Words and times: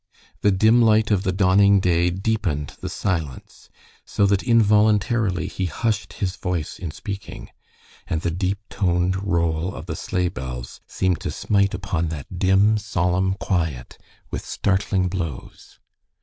The 0.41 0.49
dim 0.49 0.81
light 0.81 1.11
of 1.11 1.21
the 1.21 1.31
dawning 1.31 1.79
day 1.79 2.09
deepened 2.09 2.75
the 2.81 2.89
silence, 2.89 3.69
so 4.03 4.25
that 4.25 4.41
involuntarily 4.41 5.45
he 5.47 5.65
hushed 5.67 6.13
his 6.13 6.37
voice 6.37 6.79
in 6.79 6.89
speaking, 6.89 7.51
and 8.07 8.21
the 8.21 8.31
deep 8.31 8.57
toned 8.67 9.23
roll 9.23 9.75
of 9.75 9.85
the 9.85 9.95
sleigh 9.95 10.29
bells 10.29 10.81
seemed 10.87 11.19
to 11.19 11.29
smite 11.29 11.75
upon 11.75 12.07
that 12.07 12.39
dim, 12.39 12.79
solemn 12.79 13.35
quiet 13.35 13.99
with 14.31 14.43
startling 14.43 15.07
blows. 15.07 15.77